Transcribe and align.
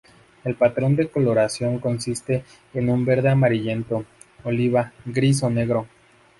El 0.43 0.55
patrón 0.55 0.95
de 0.95 1.09
coloración 1.09 1.77
consiste 1.77 2.43
en 2.73 2.89
un 2.89 3.05
verde 3.05 3.29
amarillento, 3.29 4.03
oliva, 4.43 4.91
gris 5.05 5.43
o 5.43 5.49
negro. 5.51 5.85